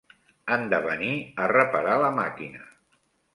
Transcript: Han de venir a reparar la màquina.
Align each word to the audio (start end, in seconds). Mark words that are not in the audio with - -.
Han 0.53 0.63
de 0.71 0.79
venir 0.85 1.11
a 1.43 1.49
reparar 1.53 1.99
la 2.05 2.11
màquina. 2.21 2.65